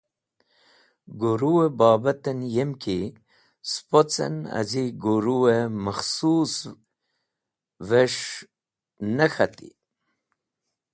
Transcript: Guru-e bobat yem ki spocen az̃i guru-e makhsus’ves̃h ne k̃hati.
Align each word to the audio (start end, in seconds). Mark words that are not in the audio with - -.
Guru-e 1.21 1.67
bobat 1.77 2.23
yem 2.55 2.71
ki 2.83 2.99
spocen 3.71 4.35
az̃i 4.59 4.85
guru-e 5.03 5.57
makhsus’ves̃h 5.83 8.25
ne 9.15 9.27
k̃hati. 9.33 9.69